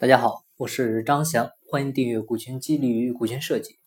[0.00, 3.80] 大家好，我是张翔，欢迎订阅股权激励与股权设计。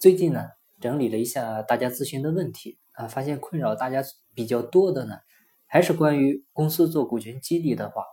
[0.00, 4.02] 最近呢，整理了一下大家咨询的问题啊，发现困扰大家
[4.32, 5.18] 比较多的呢，
[5.66, 8.04] 还是关于公司做股权激励的话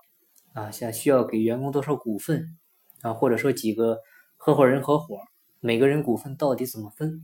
[0.51, 2.57] 啊，像需要给员工多少股份
[3.01, 3.99] 啊，或者说几个
[4.35, 5.19] 合伙人合伙，
[5.61, 7.21] 每个人股份到底怎么分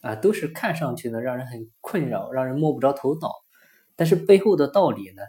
[0.00, 3.30] 啊，都是看上去呢让人很困扰，让人摸不着头脑，
[3.94, 5.22] 但是背后的道理呢，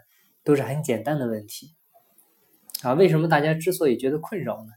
[0.43, 1.75] 都是很简单的问题。
[2.83, 4.71] 啊，为什么大家之所以觉得困扰呢？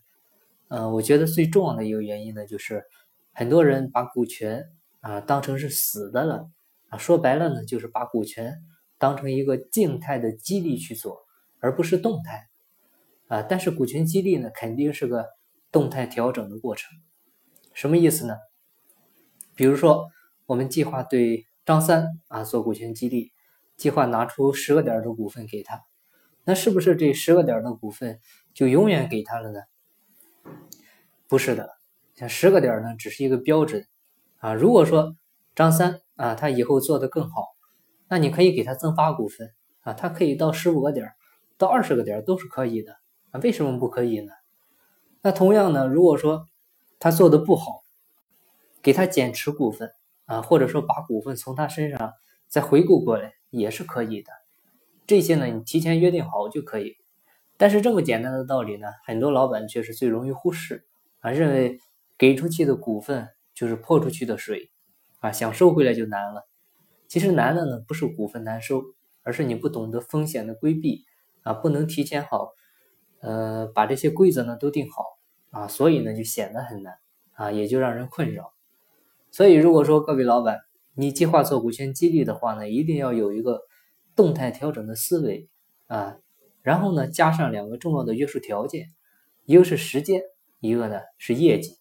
[0.68, 2.84] 嗯，我觉得最重要的一个原因呢，就是
[3.32, 4.64] 很多人把股权
[5.00, 6.48] 啊当成是死的了
[6.88, 8.62] 啊，说白了呢，就是把股权
[8.98, 11.24] 当成一个静态的激励去做，
[11.60, 12.48] 而不是动态
[13.28, 13.42] 啊。
[13.42, 15.26] 但是股权激励呢，肯定是个
[15.70, 16.90] 动态调整的过程。
[17.74, 18.36] 什么意思呢？
[19.54, 20.08] 比如说，
[20.46, 23.32] 我们计划对张三啊做股权激励，
[23.76, 25.80] 计划拿出十个点的股份给他。
[26.46, 28.20] 那是不是这十个点的股份
[28.54, 29.62] 就永远给他了呢？
[31.26, 31.70] 不是的，
[32.14, 33.84] 像十个点呢，只是一个标准
[34.38, 34.54] 啊。
[34.54, 35.16] 如果说
[35.56, 37.56] 张三啊，他以后做得更好，
[38.08, 41.14] 那你可以给他增发股份啊，他可以到十五个点，
[41.58, 42.92] 到二十个点都是可以的
[43.32, 43.40] 啊。
[43.40, 44.32] 为什么不可以呢？
[45.22, 46.46] 那同样呢，如果说
[47.00, 47.82] 他做的不好，
[48.80, 49.90] 给他减持股份
[50.26, 52.12] 啊，或者说把股份从他身上
[52.46, 54.30] 再回购过来，也是可以的。
[55.06, 56.96] 这些呢，你提前约定好就可以。
[57.56, 60.84] 但是这么简单的道理呢，很多老板却是最容易忽视
[61.20, 61.78] 啊，认为
[62.18, 64.70] 给出去的股份就是泼出去的水
[65.20, 66.48] 啊，想收回来就难了。
[67.08, 68.82] 其实难的呢，不是股份难收，
[69.22, 71.04] 而是你不懂得风险的规避
[71.42, 72.50] 啊，不能提前好，
[73.20, 75.04] 呃，把这些规则呢都定好
[75.50, 76.98] 啊，所以呢就显得很难
[77.32, 78.52] 啊，也就让人困扰。
[79.30, 80.60] 所以如果说各位老板，
[80.94, 83.62] 你计划做股权激励的话呢，一定要有一个。
[84.16, 85.48] 动态调整的思维
[85.86, 86.18] 啊，
[86.62, 88.94] 然后呢，加上两个重要的约束条件，
[89.44, 90.22] 一个是时间，
[90.58, 91.76] 一个呢是业绩。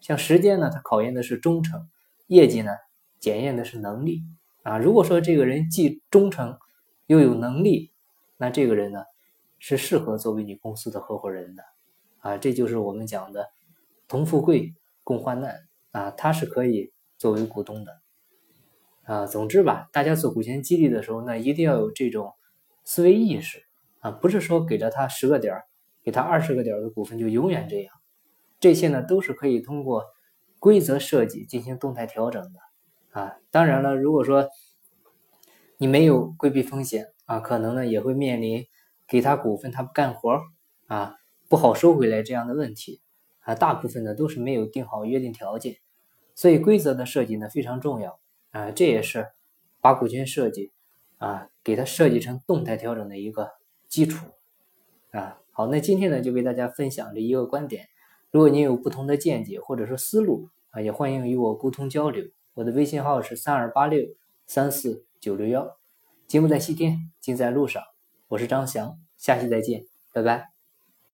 [0.00, 1.82] 像时间呢，它考验的是忠诚；
[2.26, 2.72] 业绩呢，
[3.20, 4.22] 检验的是能力
[4.62, 4.78] 啊。
[4.78, 6.58] 如果说这个人既忠诚
[7.06, 7.92] 又有能力，
[8.36, 9.04] 那这个人呢
[9.58, 11.62] 是适合作为你公司的合伙人的
[12.18, 12.38] 啊。
[12.38, 13.48] 这就是我们讲的
[14.08, 18.03] 同富贵共患难啊，他是可以作为股东的。
[19.04, 22.32] 啊，总之吧，大家做股权激励的时候，那一定要有这种
[22.84, 23.62] 思维意识
[24.00, 25.64] 啊，不是说给了他十个点儿，
[26.02, 27.94] 给他二十个点儿的股份就永远这样，
[28.60, 30.04] 这些呢都是可以通过
[30.58, 33.36] 规则设计进行动态调整的啊。
[33.50, 34.48] 当然了，如果说
[35.76, 38.64] 你没有规避风险啊，可能呢也会面临
[39.06, 40.40] 给他股份他不干活
[40.86, 41.16] 啊，
[41.50, 43.02] 不好收回来这样的问题
[43.40, 43.54] 啊。
[43.54, 45.76] 大部分呢都是没有定好约定条件，
[46.34, 48.18] 所以规则的设计呢非常重要。
[48.54, 49.32] 啊，这也是
[49.80, 50.70] 把股权设计
[51.18, 53.50] 啊，给它设计成动态调整的一个
[53.88, 54.24] 基础
[55.10, 55.40] 啊。
[55.50, 57.88] 好，那今天呢就为大家分享这一个观点。
[58.30, 62.24] 如果您有不同的见解或者说思路啊，也欢迎与我沟通交流。
[62.54, 64.00] 我的微信号是三二八六
[64.46, 65.76] 三四九六幺。
[66.28, 67.82] 节目在西天，尽在路上。
[68.28, 70.53] 我是张翔，下期再见，拜拜。